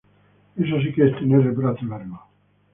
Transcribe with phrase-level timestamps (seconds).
[0.55, 2.27] Eso sí que es tener el brazo largo.